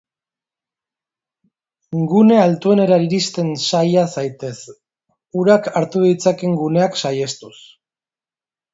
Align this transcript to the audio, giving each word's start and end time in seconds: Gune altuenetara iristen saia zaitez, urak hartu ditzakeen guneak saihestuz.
Gune 2.13 2.39
altuenetara 2.45 2.99
iristen 3.09 3.53
saia 3.67 4.07
zaitez, 4.15 4.55
urak 5.45 5.73
hartu 5.83 6.05
ditzakeen 6.11 6.61
guneak 6.65 7.03
saihestuz. 7.07 7.57